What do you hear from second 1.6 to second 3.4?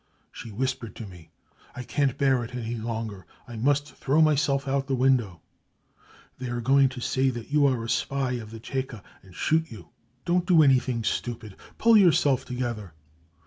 4 1 can't bear it any longer: